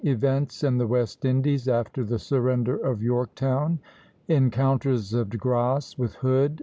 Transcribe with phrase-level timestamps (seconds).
[0.03, 3.77] EVENTS IN THE WEST INDIES AFTER THE SURRENDER OF YORKTOWN
[4.29, 6.59] ENCOUNTERS OF DE GRASSE WITH HOOD.